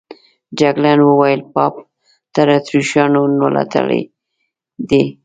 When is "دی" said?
4.89-5.03